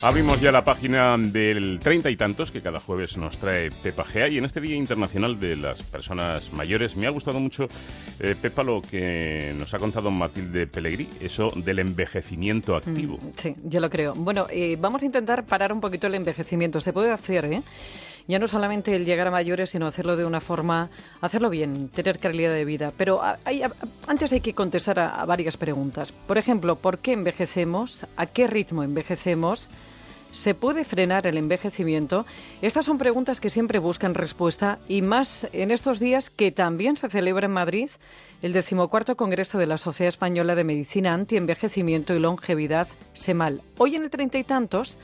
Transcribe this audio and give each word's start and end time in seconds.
Abrimos 0.00 0.40
ya 0.40 0.52
la 0.52 0.64
página 0.64 1.16
del 1.18 1.80
treinta 1.82 2.08
y 2.08 2.16
tantos 2.16 2.52
que 2.52 2.62
cada 2.62 2.78
jueves 2.78 3.16
nos 3.16 3.36
trae 3.38 3.72
Pepa 3.72 4.04
Gea 4.04 4.28
y 4.28 4.38
en 4.38 4.44
este 4.44 4.60
Día 4.60 4.76
Internacional 4.76 5.40
de 5.40 5.56
las 5.56 5.82
Personas 5.82 6.52
Mayores 6.52 6.96
me 6.96 7.08
ha 7.08 7.10
gustado 7.10 7.40
mucho, 7.40 7.66
eh, 8.20 8.36
Pepa, 8.40 8.62
lo 8.62 8.80
que 8.80 9.52
nos 9.58 9.74
ha 9.74 9.80
contado 9.80 10.12
Matilde 10.12 10.68
Pellegrí, 10.68 11.08
eso 11.18 11.50
del 11.56 11.80
envejecimiento 11.80 12.76
activo. 12.76 13.16
Mm, 13.16 13.30
sí, 13.34 13.56
yo 13.64 13.80
lo 13.80 13.90
creo. 13.90 14.14
Bueno, 14.14 14.46
eh, 14.50 14.76
vamos 14.80 15.02
a 15.02 15.06
intentar 15.06 15.44
parar 15.44 15.72
un 15.72 15.80
poquito 15.80 16.06
el 16.06 16.14
envejecimiento. 16.14 16.78
Se 16.78 16.92
puede 16.92 17.10
hacer, 17.10 17.46
¿eh? 17.46 17.62
Ya 18.28 18.38
no 18.38 18.46
solamente 18.46 18.94
el 18.94 19.06
llegar 19.06 19.26
a 19.26 19.30
mayores, 19.30 19.70
sino 19.70 19.86
hacerlo 19.86 20.14
de 20.14 20.26
una 20.26 20.40
forma, 20.40 20.90
hacerlo 21.22 21.48
bien, 21.48 21.88
tener 21.88 22.18
calidad 22.18 22.52
de 22.52 22.66
vida. 22.66 22.92
Pero 22.94 23.22
antes 24.06 24.32
hay 24.32 24.40
que 24.40 24.54
contestar 24.54 25.00
a 25.00 25.24
varias 25.24 25.56
preguntas. 25.56 26.12
Por 26.12 26.36
ejemplo, 26.36 26.76
¿por 26.76 26.98
qué 26.98 27.12
envejecemos? 27.12 28.06
¿A 28.16 28.26
qué 28.26 28.46
ritmo 28.46 28.82
envejecemos? 28.82 29.70
¿Se 30.30 30.54
puede 30.54 30.84
frenar 30.84 31.26
el 31.26 31.38
envejecimiento? 31.38 32.26
Estas 32.60 32.84
son 32.84 32.98
preguntas 32.98 33.40
que 33.40 33.48
siempre 33.48 33.78
buscan 33.78 34.14
respuesta 34.14 34.78
y 34.86 35.00
más 35.00 35.48
en 35.54 35.70
estos 35.70 35.98
días 35.98 36.28
que 36.28 36.52
también 36.52 36.98
se 36.98 37.08
celebra 37.08 37.46
en 37.46 37.52
Madrid 37.52 37.88
el 38.42 38.52
decimocuarto 38.52 39.16
Congreso 39.16 39.56
de 39.56 39.66
la 39.66 39.78
Sociedad 39.78 40.10
Española 40.10 40.54
de 40.54 40.64
Medicina 40.64 41.14
Anti-Envejecimiento 41.14 42.14
y 42.14 42.18
Longevidad, 42.18 42.88
SEMAL. 43.14 43.62
Hoy 43.78 43.96
en 43.96 44.02
el 44.02 44.10
treinta 44.10 44.36
y 44.36 44.44
tantos 44.44 44.98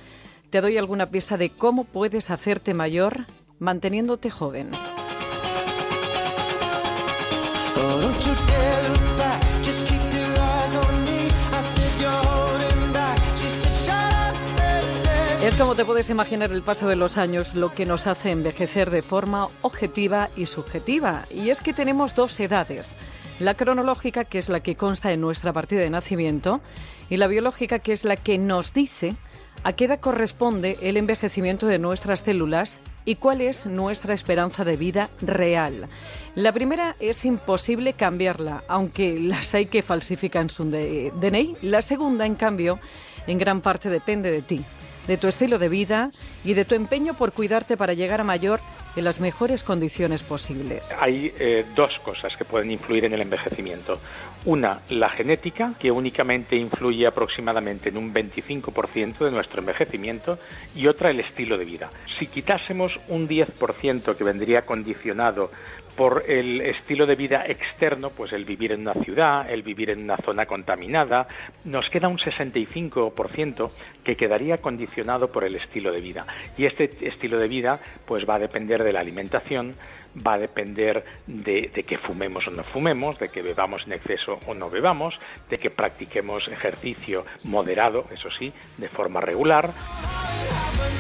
te 0.54 0.60
doy 0.60 0.78
alguna 0.78 1.06
pista 1.06 1.36
de 1.36 1.50
cómo 1.50 1.82
puedes 1.82 2.30
hacerte 2.30 2.74
mayor 2.74 3.26
manteniéndote 3.58 4.30
joven. 4.30 4.70
Es 15.42 15.54
como 15.56 15.74
te 15.74 15.84
puedes 15.84 16.08
imaginar 16.08 16.52
el 16.52 16.62
paso 16.62 16.86
de 16.86 16.94
los 16.94 17.18
años 17.18 17.56
lo 17.56 17.74
que 17.74 17.84
nos 17.84 18.06
hace 18.06 18.30
envejecer 18.30 18.92
de 18.92 19.02
forma 19.02 19.48
objetiva 19.62 20.30
y 20.36 20.46
subjetiva. 20.46 21.24
Y 21.34 21.50
es 21.50 21.60
que 21.60 21.72
tenemos 21.72 22.14
dos 22.14 22.38
edades. 22.38 22.94
La 23.40 23.54
cronológica, 23.54 24.22
que 24.22 24.38
es 24.38 24.48
la 24.48 24.60
que 24.60 24.76
consta 24.76 25.10
en 25.10 25.20
nuestra 25.20 25.52
partida 25.52 25.80
de 25.80 25.90
nacimiento, 25.90 26.60
y 27.10 27.16
la 27.16 27.26
biológica, 27.26 27.80
que 27.80 27.90
es 27.90 28.04
la 28.04 28.14
que 28.14 28.38
nos 28.38 28.72
dice 28.72 29.16
¿A 29.62 29.72
qué 29.72 29.86
edad 29.86 30.00
corresponde 30.00 30.78
el 30.82 30.96
envejecimiento 30.96 31.66
de 31.66 31.78
nuestras 31.78 32.20
células 32.20 32.80
y 33.04 33.14
cuál 33.16 33.40
es 33.40 33.66
nuestra 33.66 34.12
esperanza 34.12 34.64
de 34.64 34.76
vida 34.76 35.08
real? 35.22 35.88
La 36.34 36.52
primera 36.52 36.96
es 37.00 37.24
imposible 37.24 37.92
cambiarla, 37.94 38.64
aunque 38.68 39.18
las 39.20 39.54
hay 39.54 39.66
que 39.66 39.82
falsifican 39.82 40.50
su 40.50 40.64
DNI. 40.64 41.56
La 41.62 41.80
segunda, 41.80 42.26
en 42.26 42.34
cambio, 42.34 42.78
en 43.26 43.38
gran 43.38 43.60
parte 43.60 43.88
depende 43.88 44.30
de 44.30 44.42
ti, 44.42 44.64
de 45.06 45.16
tu 45.16 45.28
estilo 45.28 45.58
de 45.58 45.68
vida 45.68 46.10
y 46.44 46.54
de 46.54 46.64
tu 46.64 46.74
empeño 46.74 47.14
por 47.14 47.32
cuidarte 47.32 47.76
para 47.76 47.94
llegar 47.94 48.20
a 48.20 48.24
mayor 48.24 48.60
en 48.96 49.04
las 49.04 49.20
mejores 49.20 49.64
condiciones 49.64 50.22
posibles. 50.22 50.96
Hay 50.98 51.32
eh, 51.38 51.64
dos 51.74 51.98
cosas 52.04 52.36
que 52.36 52.44
pueden 52.44 52.70
influir 52.70 53.04
en 53.04 53.14
el 53.14 53.22
envejecimiento. 53.22 53.98
Una, 54.44 54.80
la 54.90 55.08
genética, 55.08 55.72
que 55.78 55.90
únicamente 55.90 56.56
influye 56.56 57.06
aproximadamente 57.06 57.88
en 57.88 57.96
un 57.96 58.12
25% 58.12 59.24
de 59.24 59.30
nuestro 59.30 59.60
envejecimiento, 59.60 60.38
y 60.74 60.86
otra, 60.86 61.10
el 61.10 61.20
estilo 61.20 61.56
de 61.56 61.64
vida. 61.64 61.90
Si 62.18 62.26
quitásemos 62.26 62.92
un 63.08 63.28
10% 63.28 64.16
que 64.16 64.24
vendría 64.24 64.62
condicionado 64.62 65.50
por 65.96 66.24
el 66.28 66.60
estilo 66.60 67.06
de 67.06 67.14
vida 67.14 67.44
externo, 67.46 68.10
pues 68.10 68.32
el 68.32 68.44
vivir 68.44 68.72
en 68.72 68.82
una 68.82 68.94
ciudad, 68.94 69.50
el 69.50 69.62
vivir 69.62 69.90
en 69.90 70.02
una 70.02 70.16
zona 70.16 70.46
contaminada, 70.46 71.26
nos 71.64 71.88
queda 71.90 72.08
un 72.08 72.18
65% 72.18 73.70
que 74.02 74.16
quedaría 74.16 74.58
condicionado 74.58 75.30
por 75.30 75.44
el 75.44 75.54
estilo 75.56 75.92
de 75.92 76.00
vida. 76.00 76.26
Y 76.56 76.66
este 76.66 76.84
estilo 77.06 77.38
de 77.38 77.48
vida 77.48 77.80
pues 78.06 78.28
va 78.28 78.36
a 78.36 78.38
depender 78.38 78.82
de 78.82 78.92
la 78.92 79.00
alimentación, 79.00 79.74
va 80.26 80.34
a 80.34 80.38
depender 80.38 81.04
de, 81.26 81.70
de, 81.74 81.82
que 81.82 81.98
fumemos 81.98 82.46
o 82.46 82.50
no 82.50 82.64
fumemos, 82.64 83.18
de 83.18 83.28
que 83.28 83.42
bebamos 83.42 83.82
en 83.86 83.92
exceso 83.94 84.38
o 84.46 84.54
no 84.54 84.70
bebamos, 84.70 85.18
de 85.50 85.58
que 85.58 85.70
practiquemos 85.70 86.46
ejercicio 86.48 87.24
moderado, 87.44 88.06
eso 88.12 88.30
sí, 88.30 88.52
de 88.78 88.88
forma 88.88 89.20
regular. 89.20 89.70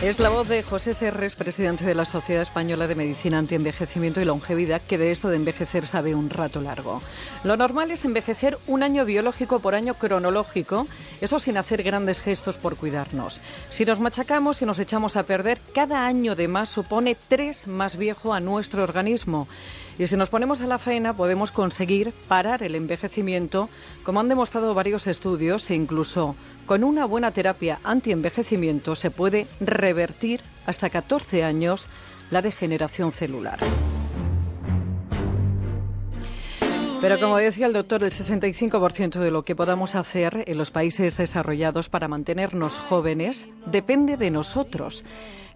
Es 0.02 0.18
la 0.18 0.28
voz 0.28 0.48
de 0.48 0.62
José 0.62 0.92
Serres, 0.92 1.34
presidente 1.34 1.84
de 1.84 1.94
la 1.94 2.04
Sociedad 2.04 2.42
Española 2.42 2.86
de 2.86 2.94
Medicina 2.94 3.38
Antienvejecimiento 3.38 4.20
y 4.20 4.26
Longevidad, 4.26 4.82
que 4.82 4.98
de 4.98 5.10
esto 5.10 5.28
de 5.28 5.36
envejecer 5.36 5.86
sabe 5.86 6.14
un 6.14 6.28
rato 6.28 6.60
largo. 6.60 7.00
Lo 7.42 7.56
normal 7.56 7.90
es 7.90 8.04
envejecer 8.04 8.58
un 8.66 8.82
año 8.82 9.06
biológico 9.06 9.60
por 9.60 9.74
año 9.74 9.94
cronológico, 9.94 10.86
eso 11.22 11.38
sin 11.38 11.56
hacer 11.56 11.82
grandes 11.82 12.20
gestos 12.20 12.58
por 12.58 12.76
cuidarnos. 12.76 13.40
Si 13.70 13.86
nos 13.86 13.98
machacamos 13.98 14.60
y 14.60 14.66
nos 14.66 14.78
echamos 14.78 15.16
a 15.16 15.22
perder, 15.22 15.58
cada 15.74 16.04
año 16.04 16.36
de 16.36 16.48
más 16.48 16.68
supone 16.68 17.16
tres 17.28 17.66
más 17.66 17.96
viejo 17.96 18.34
a 18.34 18.40
nuestro 18.40 18.82
organismo. 18.82 19.48
Y 19.98 20.06
si 20.06 20.16
nos 20.16 20.28
ponemos 20.28 20.60
a 20.60 20.66
la 20.66 20.78
faena, 20.78 21.14
podemos 21.14 21.52
conseguir 21.52 22.12
parar 22.26 22.62
el 22.62 22.74
envejecimiento, 22.74 23.68
como 24.02 24.20
han 24.20 24.28
demostrado 24.28 24.74
varios 24.74 25.06
estudios, 25.06 25.70
e 25.70 25.74
incluso 25.74 26.34
con 26.66 26.82
una 26.82 27.04
buena 27.04 27.30
terapia 27.30 27.78
antienvejecimiento 27.84 28.96
se 28.96 29.10
puede 29.10 29.46
revertir 29.60 30.40
hasta 30.66 30.90
14 30.90 31.44
años 31.44 31.88
la 32.30 32.42
degeneración 32.42 33.12
celular. 33.12 33.58
Pero 37.04 37.20
como 37.20 37.36
decía 37.36 37.66
el 37.66 37.74
doctor, 37.74 38.02
el 38.02 38.12
65% 38.12 39.18
de 39.18 39.30
lo 39.30 39.42
que 39.42 39.54
podamos 39.54 39.94
hacer 39.94 40.42
en 40.46 40.56
los 40.56 40.70
países 40.70 41.18
desarrollados 41.18 41.90
para 41.90 42.08
mantenernos 42.08 42.78
jóvenes 42.78 43.46
depende 43.66 44.16
de 44.16 44.30
nosotros. 44.30 45.04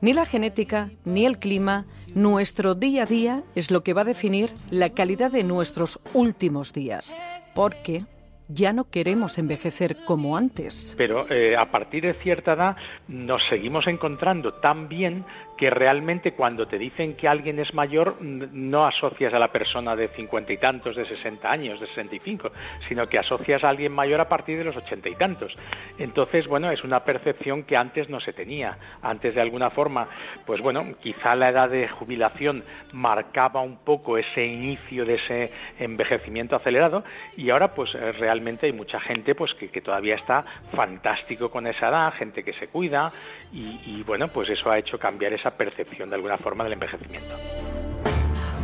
Ni 0.03 0.12
la 0.12 0.26
genética, 0.26 0.91
ni 1.06 1.25
el 1.25 1.38
clima, 1.38 1.87
nuestro 2.14 2.75
día 2.75 3.04
a 3.04 3.06
día 3.06 3.44
es 3.54 3.70
lo 3.70 3.82
que 3.82 3.94
va 3.94 4.03
a 4.03 4.04
definir 4.04 4.53
la 4.69 4.91
calidad 4.91 5.32
de 5.32 5.42
nuestros 5.42 6.00
últimos 6.12 6.75
días. 6.75 7.16
Porque 7.54 8.04
ya 8.48 8.72
no 8.72 8.91
queremos 8.91 9.38
envejecer 9.38 9.97
como 10.06 10.36
antes. 10.36 10.94
Pero 10.97 11.31
eh, 11.31 11.56
a 11.56 11.70
partir 11.70 12.04
de 12.04 12.14
cierta 12.14 12.54
edad 12.54 12.76
nos 13.06 13.42
seguimos 13.48 13.86
encontrando 13.86 14.54
tan 14.54 14.88
bien 14.88 15.25
que 15.59 15.70
realmente 15.70 16.32
cuando 16.32 16.69
te 16.69 16.78
dicen 16.78 17.14
que 17.14 17.26
alguien 17.26 17.58
es 17.58 17.75
mayor 17.75 18.22
no 18.22 18.87
asocias 18.87 19.34
a 19.34 19.41
la 19.41 19.48
persona 19.48 19.97
de 19.97 20.06
cincuenta 20.06 20.53
y 20.53 20.56
tantos, 20.56 20.94
de 20.94 21.04
sesenta 21.04 21.50
años, 21.50 21.81
de 21.81 21.88
sesenta 21.88 22.14
y 22.14 22.20
cinco, 22.20 22.48
sino 22.88 23.06
que 23.06 23.19
asocias 23.19 23.64
a 23.64 23.69
alguien 23.69 23.92
mayor 23.92 24.20
a 24.20 24.28
partir 24.28 24.56
de 24.56 24.64
los 24.64 24.76
ochenta 24.76 25.08
y 25.08 25.16
tantos. 25.16 25.53
Entonces, 25.98 26.47
bueno, 26.47 26.70
es 26.70 26.84
una 26.84 27.03
percepción 27.03 27.64
que 27.64 27.76
antes 27.76 28.08
no 28.08 28.20
se 28.20 28.32
tenía. 28.32 28.78
Antes, 29.03 29.34
de 29.34 29.41
alguna 29.41 29.70
forma, 29.70 30.04
pues 30.47 30.60
bueno, 30.60 30.84
quizá 31.00 31.34
la 31.34 31.50
edad 31.50 31.69
de 31.69 31.88
jubilación 31.88 32.62
marcaba 32.92 33.60
un 33.60 33.78
poco 33.78 34.16
ese 34.16 34.47
inicio 34.47 35.04
de 35.04 35.14
ese 35.14 35.53
envejecimiento 35.81 36.54
acelerado 36.54 37.03
y 37.37 37.50
ahora, 37.50 37.72
pues 37.72 37.91
eh, 37.97 38.12
realmente 38.38 38.66
hay 38.66 38.72
mucha 38.72 39.00
gente 39.00 39.34
pues 39.34 39.53
que, 39.54 39.81
todavía 39.81 40.15
está 40.15 40.44
fantástico 40.72 41.50
con 41.50 41.66
esa 41.66 41.88
edad, 41.88 42.15
gente 42.15 42.44
que 42.44 42.53
se 42.53 42.69
cuida 42.69 43.10
y, 43.53 44.03
bueno, 44.04 44.28
pues 44.28 44.49
eso 44.50 44.71
ha 44.71 44.78
hecho 44.78 44.99
cambiar 44.99 45.32
esa 45.32 45.50
percepción 45.50 46.09
de 46.09 46.16
alguna 46.16 46.38
forma 46.38 46.62
del 46.65 46.75
envejecimiento. 46.75 47.34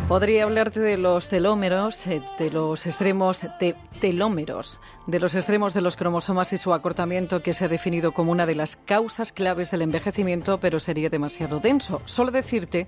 Podría 0.07 0.45
hablarte 0.45 0.81
de 0.81 0.99
los 0.99 1.29
telómeros, 1.29 2.07
eh, 2.07 2.21
de 2.39 2.51
los 2.51 2.87
extremos 2.87 3.41
de 3.59 3.75
telómeros, 4.01 4.79
de 5.07 5.19
los 5.19 5.35
extremos 5.35 5.73
de 5.73 5.81
los 5.81 5.97
cromosomas 5.97 6.53
y 6.53 6.59
su 6.59 6.75
acortamiento 6.75 7.43
que 7.43 7.55
se 7.55 7.65
ha 7.65 7.69
definido 7.69 8.13
como 8.13 8.31
una 8.31 8.45
de 8.45 8.55
las 8.55 8.77
causas 8.77 9.33
claves 9.33 9.71
del 9.71 9.81
envejecimiento, 9.81 10.61
pero 10.61 10.79
sería 10.79 11.09
demasiado 11.09 11.59
denso. 11.59 12.03
Solo 12.05 12.33
decirte 12.33 12.87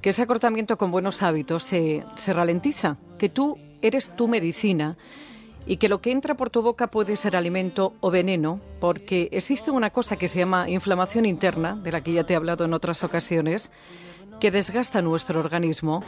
que 0.00 0.10
ese 0.10 0.22
acortamiento 0.22 0.78
con 0.78 0.90
buenos 0.90 1.22
hábitos 1.22 1.62
se, 1.64 2.02
se 2.16 2.32
ralentiza, 2.32 2.96
que 3.18 3.28
tú 3.28 3.58
eres 3.82 4.16
tu 4.16 4.26
medicina 4.26 4.96
y 5.66 5.76
que 5.78 5.88
lo 5.88 6.00
que 6.00 6.10
entra 6.10 6.34
por 6.34 6.50
tu 6.50 6.62
boca 6.62 6.86
puede 6.86 7.16
ser 7.16 7.36
alimento 7.36 7.94
o 8.00 8.10
veneno, 8.10 8.60
porque 8.80 9.28
existe 9.32 9.70
una 9.70 9.90
cosa 9.90 10.16
que 10.16 10.28
se 10.28 10.38
llama 10.38 10.68
inflamación 10.68 11.26
interna, 11.26 11.76
de 11.76 11.92
la 11.92 12.02
que 12.02 12.12
ya 12.12 12.24
te 12.24 12.34
he 12.34 12.36
hablado 12.36 12.64
en 12.64 12.74
otras 12.74 13.02
ocasiones, 13.02 13.70
que 14.40 14.50
desgasta 14.50 15.02
nuestro 15.02 15.40
organismo 15.40 16.02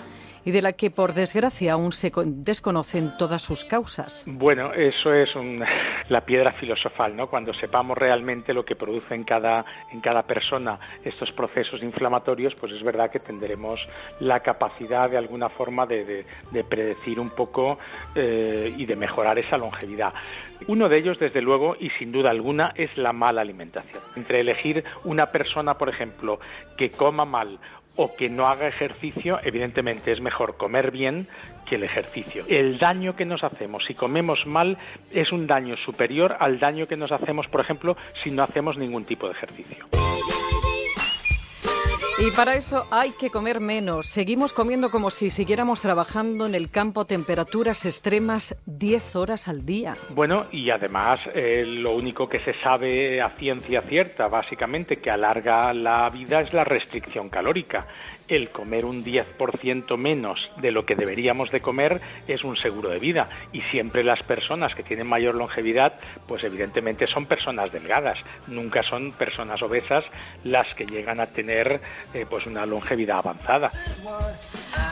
y 0.45 0.53
de 0.53 0.63
la 0.63 0.75
que, 0.75 0.91
por 0.93 1.13
desgracia, 1.13 1.73
aún 1.73 1.93
se 1.93 2.13
desconocen 2.15 3.17
todas 3.19 3.43
sus 3.43 3.65
causas. 3.65 4.25
Bueno, 4.29 4.73
eso 4.73 5.13
es 5.13 5.31
la 6.09 6.21
piedra 6.21 6.53
filosofal, 6.53 7.17
¿no? 7.17 7.29
Cuando 7.29 7.53
sepamos 7.53 7.99
realmente 7.99 8.55
lo 8.55 8.65
que 8.65 8.77
produce 8.77 9.15
en 9.15 9.25
cada, 9.25 9.65
en 9.93 10.01
cada 10.01 10.23
persona 10.23 10.79
estos 11.05 11.33
procesos 11.33 11.83
inflamatorios, 11.83 12.55
pues 12.55 12.73
es 12.73 12.83
verdad 12.85 13.11
que 13.11 13.19
tendremos 13.19 13.81
la 14.21 14.39
capacidad 14.39 15.11
de 15.11 15.19
alguna 15.19 15.49
forma 15.49 15.85
de, 15.85 16.25
predecir 16.69 17.19
un 17.19 17.31
poco 17.31 17.79
eh, 18.15 18.73
y 18.77 18.87
de 18.87 18.97
mejorar 18.97 19.39
esa 19.47 19.59
longevidad. 19.59 20.13
Uno 20.69 20.89
de 20.89 20.99
ellos, 20.99 21.19
desde 21.19 21.43
luego, 21.43 21.77
y 21.79 21.91
sin 21.91 22.13
duda 22.13 22.31
alguna, 22.31 22.73
es 22.77 22.97
la 22.97 23.13
mala 23.13 23.43
alimentación. 23.43 24.03
Entre 24.17 24.41
elegir 24.41 24.85
una 25.05 25.27
persona, 25.27 25.75
por 25.75 25.89
ejemplo, 25.89 26.41
que 26.77 26.91
coma 26.91 27.25
mal 27.25 27.59
o 27.97 28.15
que 28.15 28.29
no 28.29 28.47
haga 28.47 28.69
ejercicio, 28.69 29.39
evidentemente 29.43 30.13
es 30.13 30.21
mejor 30.21 30.57
comer 30.57 30.91
bien 30.91 31.29
que 31.67 31.77
el 31.77 31.85
ejercicio. 31.85 32.45
El 32.49 32.79
daño 32.79 33.17
que 33.17 33.25
nos 33.25 33.43
hacemos 33.43 33.85
si 33.87 33.95
comemos 33.95 34.47
mal 34.47 34.77
es 35.11 35.33
un 35.33 35.47
daño 35.47 35.77
superior 35.77 36.37
al 36.39 36.59
daño 36.59 36.87
que 36.87 36.97
nos 36.97 37.13
hacemos, 37.13 37.49
por 37.49 37.61
ejemplo, 37.61 37.97
si 38.23 38.31
no 38.31 38.43
hacemos 38.43 38.79
ningún 38.79 39.05
tipo 39.05 39.27
de 39.27 39.33
ejercicio. 39.33 39.87
Y 42.19 42.31
para 42.31 42.57
eso 42.57 42.87
hay 42.91 43.11
que 43.11 43.29
comer 43.29 43.61
menos. 43.61 44.07
Seguimos 44.07 44.55
comiendo 44.55 44.91
como 44.91 45.11
si 45.11 45.29
siguiéramos 45.29 45.83
trabajando 45.83 46.47
en 46.47 46.55
el 46.55 46.71
campo 46.71 47.03
a 47.03 47.07
temperaturas 47.07 47.85
extremas 47.85 48.57
10 48.65 49.17
horas 49.17 49.49
al 49.49 49.67
día. 49.67 49.99
Bueno, 50.15 50.47
y 50.51 50.71
además 50.71 51.21
eh, 51.35 51.65
lo 51.67 51.95
único 51.95 52.27
que 52.27 52.39
se 52.39 52.55
sabe 52.55 53.21
a 53.21 53.29
ciencia 53.29 53.83
cierta, 53.83 54.29
básicamente, 54.29 54.97
que 54.97 55.11
alarga 55.11 55.75
la 55.75 56.09
vida 56.09 56.41
es 56.41 56.55
la 56.55 56.65
restricción 56.65 57.29
calórica 57.29 57.87
el 58.29 58.51
comer 58.51 58.85
un 58.85 59.05
10% 59.05 59.97
menos 59.97 60.51
de 60.57 60.71
lo 60.71 60.85
que 60.85 60.95
deberíamos 60.95 61.51
de 61.51 61.61
comer 61.61 62.01
es 62.27 62.45
un 62.45 62.57
seguro 62.57 62.91
de 62.91 62.99
vida. 62.99 63.29
Y 63.53 63.63
siempre 63.63 64.05
las 64.05 64.23
personas 64.23 64.75
que 64.75 64.83
tienen 64.83 65.07
mayor 65.07 65.35
longevidad 65.35 65.95
pues 66.27 66.45
evidentemente 66.45 67.07
son 67.07 67.27
personas 67.27 67.73
delgadas. 67.73 68.19
Nunca 68.47 68.83
son 68.83 69.13
personas 69.13 69.63
obesas 69.63 70.05
las 70.45 70.67
que 70.75 70.87
llegan 70.87 71.21
a 71.21 71.27
tener 71.27 71.81
eh, 72.15 72.27
pues 72.29 72.47
una 72.47 72.67
longevidad 72.67 73.19
avanzada 73.19 73.71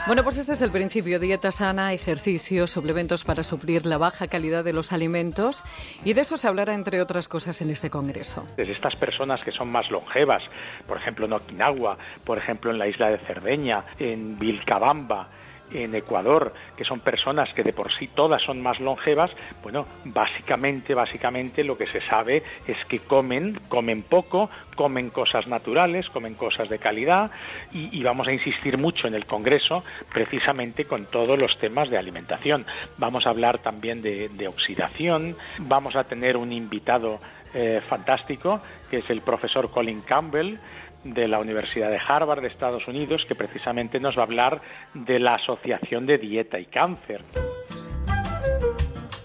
bueno 0.07 0.23
pues 0.23 0.37
este 0.37 0.53
es 0.53 0.61
el 0.61 0.71
principio. 0.71 1.19
Dieta 1.19 1.51
sana 1.51 1.93
ejercicio 1.93 2.67
suplementos 2.67 3.23
para 3.23 3.43
suplir 3.43 3.85
la 3.85 3.97
baja 3.97 4.27
calidad 4.27 4.63
de 4.63 4.73
los 4.73 4.91
alimentos. 4.91 5.63
Y 6.03 6.13
de 6.13 6.21
eso 6.21 6.37
se 6.37 6.47
hablará 6.47 6.73
entre 6.73 7.01
otras 7.01 7.27
cosas 7.27 7.61
en 7.61 7.71
este 7.71 7.89
congreso. 7.89 8.45
De 8.57 8.71
estas 8.71 8.95
personas 8.95 9.41
que 9.43 9.51
son 9.51 9.69
más 9.69 9.89
longevas 9.89 10.43
por 10.87 10.97
ejemplo 10.97 11.25
en 11.25 11.33
Okinawa 11.33 11.97
por 12.23 12.37
ejemplo 12.37 12.71
en 12.71 12.79
la 12.79 12.87
isla 12.87 13.09
de 13.09 13.17
Cerdeña, 13.19 13.85
en 13.99 14.37
Vilcabamba, 14.39 15.29
en 15.71 15.95
Ecuador, 15.95 16.53
que 16.77 16.83
son 16.83 16.99
personas 16.99 17.53
que 17.53 17.63
de 17.63 17.73
por 17.73 17.93
sí 17.93 18.07
todas 18.07 18.41
son 18.41 18.61
más 18.61 18.79
longevas, 18.79 19.31
bueno, 19.63 19.85
básicamente, 20.05 20.93
básicamente 20.93 21.63
lo 21.63 21.77
que 21.77 21.87
se 21.87 22.01
sabe 22.01 22.43
es 22.67 22.77
que 22.85 22.99
comen, 22.99 23.59
comen 23.67 24.03
poco, 24.03 24.49
comen 24.75 25.09
cosas 25.09 25.47
naturales, 25.47 26.09
comen 26.09 26.35
cosas 26.35 26.69
de 26.69 26.79
calidad 26.79 27.31
y, 27.71 28.03
vamos 28.03 28.27
a 28.27 28.33
insistir 28.33 28.77
mucho 28.77 29.07
en 29.07 29.15
el 29.15 29.25
Congreso 29.25 29.83
precisamente 30.13 30.85
con 30.85 31.05
todos 31.05 31.39
los 31.39 31.57
temas 31.57 31.89
de 31.89 31.97
alimentación. 31.97 32.65
Vamos 32.97 33.25
a 33.25 33.31
hablar 33.31 33.59
también 33.59 34.01
de, 34.01 34.47
oxidación, 34.47 35.35
vamos 35.59 35.95
a 35.95 36.03
tener 36.03 36.37
un 36.37 36.53
invitado 36.53 37.19
eh, 37.53 37.81
fantástico 37.89 38.61
que 38.91 38.97
es 38.97 39.09
el 39.09 39.21
profesor 39.21 39.71
Colin 39.71 40.01
Campbell, 40.01 40.57
de 41.05 41.27
la 41.27 41.39
Universidad 41.39 41.89
de 41.89 41.99
Harvard 42.05 42.41
de 42.41 42.47
Estados 42.47 42.87
Unidos, 42.87 43.25
que 43.25 43.35
precisamente 43.35 43.99
nos 43.99 44.17
va 44.17 44.21
a 44.21 44.25
hablar 44.25 44.61
de 44.93 45.19
la 45.19 45.35
asociación 45.35 46.05
de 46.05 46.17
dieta 46.17 46.59
y 46.59 46.65
cáncer. 46.65 47.21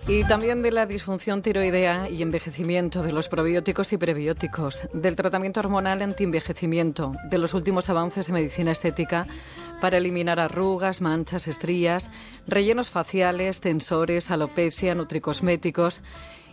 Y 0.06 0.24
también 0.24 0.60
de 0.60 0.72
la 0.72 0.86
disfunción 0.86 1.40
tiroidea 1.40 2.08
y 2.10 2.22
envejecimiento, 2.22 3.02
de 3.02 3.12
los 3.12 3.28
probióticos 3.28 3.92
y 3.92 3.96
prebióticos, 3.96 4.88
del 4.92 5.14
tratamiento 5.14 5.60
hormonal 5.60 6.02
antienvejecimiento, 6.02 7.12
de 7.30 7.38
los 7.38 7.54
últimos 7.54 7.88
avances 7.90 8.28
en 8.28 8.34
medicina 8.34 8.72
estética 8.72 9.28
para 9.80 9.98
eliminar 9.98 10.40
arrugas, 10.40 11.00
manchas, 11.00 11.46
estrías, 11.46 12.10
rellenos 12.46 12.90
faciales, 12.90 13.60
tensores, 13.60 14.32
alopecia, 14.32 14.96
nutricosméticos 14.96 16.02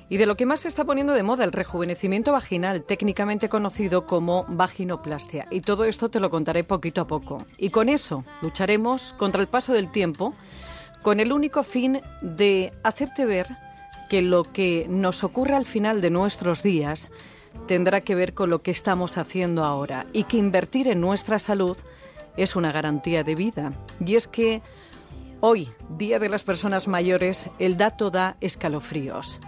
y 0.10 0.18
de 0.18 0.26
lo 0.26 0.38
que 0.38 0.46
más 0.46 0.62
se 0.62 0.68
está 0.68 0.86
poniendo 0.86 1.14
de 1.14 1.24
moda, 1.24 1.44
el 1.44 1.52
rejuvenecimiento 1.52 2.32
vaginal, 2.32 2.84
técnicamente 2.84 3.50
conocido 3.50 4.06
como 4.06 4.46
vaginoplastia. 4.48 5.48
Y 5.52 5.62
todo 5.62 5.86
esto 5.86 6.10
te 6.10 6.20
lo 6.20 6.30
contaré 6.30 6.64
poquito 6.64 7.02
a 7.02 7.08
poco. 7.08 7.46
Y 7.58 7.70
con 7.72 7.90
eso 7.90 8.24
lucharemos 8.42 9.14
contra 9.14 9.42
el 9.42 9.48
paso 9.48 9.74
del 9.74 9.92
tiempo, 9.92 10.34
con 11.02 11.20
el 11.20 11.34
único 11.34 11.64
fin 11.64 12.02
de 12.22 12.74
hacerte 12.84 13.26
ver 13.26 13.48
que 14.10 14.22
lo 14.22 14.44
que 14.46 14.86
nos 14.90 15.24
ocurre 15.24 15.56
al 15.56 15.66
final 15.66 16.00
de 16.02 16.10
nuestros 16.10 16.64
días 16.64 17.12
tendrá 17.66 18.02
que 18.02 18.16
ver 18.16 18.34
con 18.34 18.50
lo 18.50 18.62
que 18.62 18.72
estamos 18.72 19.18
haciendo 19.18 19.66
ahora 19.66 20.06
y 20.14 20.24
que 20.24 20.38
invertir 20.38 20.88
en 20.88 21.02
nuestra 21.02 21.40
salud 21.40 21.76
es 22.38 22.56
una 22.56 22.72
garantía 22.72 23.24
de 23.24 23.36
vida. 23.36 23.74
Y 24.06 24.16
es 24.16 24.28
que 24.28 24.62
hoy, 25.42 25.70
Día 25.98 26.20
de 26.20 26.30
las 26.30 26.44
Personas 26.44 26.88
Mayores, 26.88 27.50
el 27.60 27.76
dato 27.76 28.10
da 28.10 28.38
escalofríos. 28.40 29.42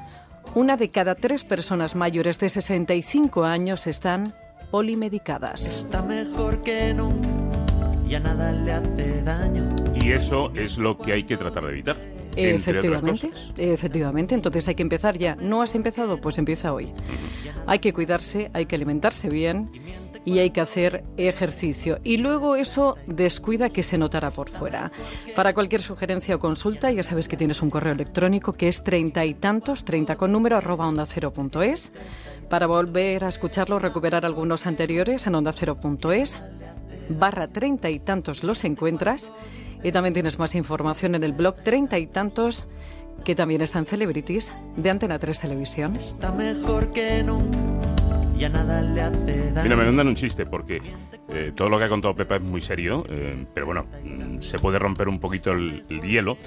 Una 0.55 0.77
de 0.77 0.89
cada 0.89 1.13
tres 1.13 1.43
personas 1.43 1.95
mayores 1.95 2.39
de 2.39 2.49
65 2.49 3.43
años 3.43 3.85
están 3.85 4.33
polimedicadas. 4.71 5.63
Está 5.63 6.01
mejor 6.01 6.63
que 6.63 6.91
nunca, 6.93 7.27
ya 8.07 8.19
nada 8.19 8.51
le 8.51 8.71
hace 8.71 9.21
daño. 9.21 9.69
Y 10.01 10.11
eso 10.11 10.51
es 10.55 10.79
lo 10.79 10.97
que 10.97 11.13
hay 11.13 11.23
que 11.23 11.37
tratar 11.37 11.65
de 11.65 11.69
evitar. 11.69 11.97
Efectivamente, 12.35 13.29
efectivamente. 13.57 14.33
Entonces 14.33 14.67
hay 14.67 14.75
que 14.75 14.81
empezar 14.81 15.17
ya. 15.17 15.35
¿No 15.35 15.61
has 15.61 15.75
empezado? 15.75 16.19
Pues 16.19 16.39
empieza 16.39 16.73
hoy. 16.73 16.91
Hay 17.67 17.79
que 17.79 17.93
cuidarse, 17.93 18.49
hay 18.53 18.65
que 18.65 18.75
alimentarse 18.75 19.29
bien 19.29 19.69
y 20.25 20.39
hay 20.39 20.51
que 20.51 20.61
hacer 20.61 21.03
ejercicio. 21.17 21.99
Y 22.03 22.17
luego 22.17 22.55
eso 22.55 22.97
descuida 23.07 23.69
que 23.69 23.83
se 23.83 23.97
notará 23.97 24.31
por 24.31 24.49
fuera. 24.49 24.91
Para 25.35 25.53
cualquier 25.53 25.81
sugerencia 25.81 26.35
o 26.35 26.39
consulta, 26.39 26.91
ya 26.91 27.03
sabes 27.03 27.27
que 27.27 27.37
tienes 27.37 27.61
un 27.61 27.69
correo 27.69 27.93
electrónico 27.93 28.53
que 28.53 28.67
es 28.67 28.83
treinta 28.83 29.25
y 29.25 29.33
tantos, 29.33 29.85
treinta 29.85 30.15
con 30.15 30.31
número, 30.31 30.57
arroba 30.57 30.87
onda 30.87 31.05
cero 31.05 31.31
punto 31.31 31.61
es. 31.61 31.93
Para 32.49 32.67
volver 32.67 33.23
a 33.23 33.29
escucharlo, 33.29 33.79
recuperar 33.79 34.25
algunos 34.25 34.65
anteriores 34.65 35.25
en 35.27 35.35
onda 35.35 35.53
cero 35.53 35.79
punto 35.79 36.11
es. 36.11 36.41
Barra 37.09 37.47
treinta 37.47 37.89
y 37.89 37.99
tantos 37.99 38.43
los 38.43 38.63
encuentras. 38.63 39.31
Y 39.83 39.91
también 39.91 40.13
tienes 40.13 40.37
más 40.37 40.55
información 40.55 41.15
en 41.15 41.23
el 41.23 41.33
blog 41.33 41.55
treinta 41.55 41.97
y 41.97 42.07
tantos 42.07 42.67
que 43.23 43.35
también 43.35 43.61
están 43.61 43.85
Celebrities 43.85 44.53
de 44.77 44.89
Antena 44.89 45.19
3 45.19 45.39
Televisión. 45.39 45.95
Está 45.95 46.31
mejor 46.31 46.91
que 46.91 47.23
nunca 47.23 47.78
nada 48.47 48.81
le 48.81 49.01
hace 49.01 49.51
Mira, 49.63 49.75
me 49.75 49.85
mandan 49.85 50.07
un 50.07 50.15
chiste 50.15 50.45
porque 50.45 50.81
eh, 51.27 51.51
todo 51.53 51.69
lo 51.69 51.77
que 51.77 51.83
ha 51.83 51.89
contado 51.89 52.15
Pepa 52.15 52.37
es 52.37 52.41
muy 52.41 52.61
serio, 52.61 53.05
eh, 53.09 53.45
pero 53.53 53.65
bueno, 53.65 53.85
mm, 54.03 54.41
se 54.41 54.57
puede 54.57 54.79
romper 54.79 55.09
un 55.09 55.19
poquito 55.19 55.51
el, 55.51 55.83
hielo 56.01 56.37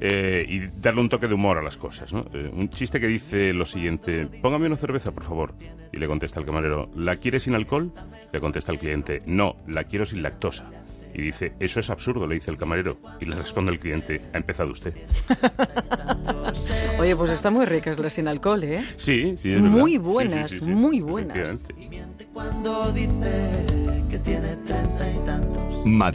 eh, 0.00 0.44
y 0.48 0.60
darle 0.80 1.00
un 1.00 1.08
toque 1.08 1.28
de 1.28 1.34
humor 1.34 1.58
a 1.58 1.62
las 1.62 1.76
cosas. 1.76 2.12
¿no? 2.12 2.24
un 2.52 2.70
chiste 2.70 2.98
que 3.00 3.06
dice 3.06 3.52
lo 3.52 3.64
siguiente, 3.64 4.26
póngame 4.40 4.66
una 4.66 4.76
cerveza, 4.76 5.12
por 5.12 5.24
favor. 5.24 5.54
Y 5.92 5.98
le 5.98 6.06
contesta 6.06 6.40
el 6.40 6.46
camarero, 6.46 6.90
¿la 6.96 7.16
quiere 7.16 7.38
sin 7.38 7.54
alcohol? 7.54 7.92
Le 8.32 8.40
contesta 8.40 8.72
el 8.72 8.78
cliente, 8.78 9.18
no, 9.26 9.52
la 9.66 9.84
quiero 9.84 10.06
sin 10.06 10.22
lactosa. 10.22 10.70
Y 11.14 11.22
dice, 11.22 11.52
eso 11.60 11.80
es 11.80 11.90
absurdo, 11.90 12.26
le 12.26 12.34
dice 12.34 12.50
el 12.50 12.56
camarero. 12.56 12.98
Y 13.20 13.26
le 13.26 13.36
responde 13.36 13.72
el 13.72 13.78
cliente, 13.78 14.20
ha 14.32 14.38
empezado 14.38 14.72
usted. 14.72 14.94
Oye, 16.98 17.16
pues 17.16 17.30
está 17.30 17.50
muy 17.50 17.66
ricas 17.66 17.98
las 17.98 18.12
sin 18.12 18.28
alcohol, 18.28 18.64
¿eh? 18.64 18.84
Sí, 18.96 19.34
sí, 19.36 19.50
Muy 19.56 19.98
buenas, 19.98 20.60
muy 20.62 21.00
buenas. 21.00 21.68
Cuando 22.32 22.92
dice 22.92 23.12
que 24.10 24.18
tiene 24.18 24.56
treinta 24.66 25.10
y 25.10 25.18
tantos. 25.26 25.62
Madrid. 25.86 26.10